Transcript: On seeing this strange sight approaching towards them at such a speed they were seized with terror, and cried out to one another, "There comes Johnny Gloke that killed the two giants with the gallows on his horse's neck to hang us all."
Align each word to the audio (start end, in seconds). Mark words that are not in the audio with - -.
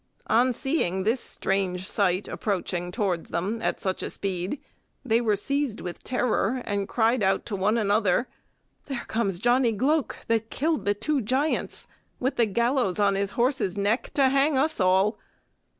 On 0.25 0.51
seeing 0.51 1.03
this 1.03 1.21
strange 1.21 1.87
sight 1.87 2.27
approaching 2.27 2.91
towards 2.91 3.29
them 3.29 3.61
at 3.61 3.79
such 3.79 4.01
a 4.01 4.09
speed 4.09 4.59
they 5.05 5.21
were 5.21 5.35
seized 5.35 5.79
with 5.79 6.01
terror, 6.01 6.63
and 6.65 6.89
cried 6.89 7.21
out 7.21 7.45
to 7.45 7.55
one 7.55 7.77
another, 7.77 8.27
"There 8.87 9.05
comes 9.07 9.37
Johnny 9.37 9.71
Gloke 9.73 10.17
that 10.25 10.49
killed 10.49 10.85
the 10.85 10.95
two 10.95 11.21
giants 11.21 11.85
with 12.19 12.37
the 12.37 12.47
gallows 12.47 12.97
on 12.97 13.13
his 13.13 13.29
horse's 13.37 13.77
neck 13.77 14.11
to 14.15 14.29
hang 14.29 14.57
us 14.57 14.79
all." 14.79 15.19